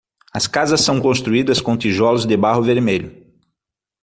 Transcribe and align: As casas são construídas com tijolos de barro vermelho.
As 0.33 0.47
casas 0.47 0.81
são 0.81 0.99
construídas 0.99 1.61
com 1.61 1.77
tijolos 1.77 2.25
de 2.25 2.35
barro 2.35 2.63
vermelho. 2.63 3.23